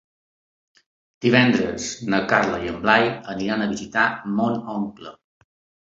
[1.25, 3.07] Divendres na Carla i en Blai
[3.37, 5.19] aniran a visitar mon oncle.